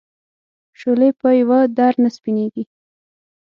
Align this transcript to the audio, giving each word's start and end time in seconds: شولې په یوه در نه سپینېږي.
شولې 0.79 1.09
په 1.19 1.29
یوه 1.41 1.59
در 1.77 1.93
نه 2.03 2.09
سپینېږي. 2.15 2.63